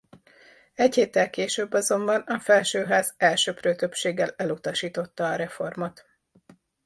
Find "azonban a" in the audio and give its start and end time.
1.73-2.39